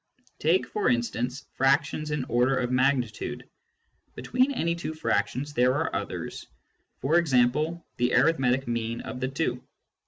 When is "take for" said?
0.39-0.89